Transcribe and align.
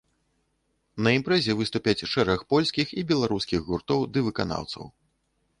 На 1.07 1.13
імпрэзе 1.17 1.55
выступяць 1.59 2.07
шэраг 2.13 2.39
польскіх 2.55 2.97
і 3.03 3.07
беларускіх 3.13 3.59
гуртоў 3.71 4.09
ды 4.15 4.19
выканаўцаў. 4.31 4.83